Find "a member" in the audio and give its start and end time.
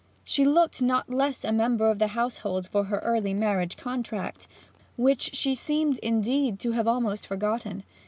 1.45-1.85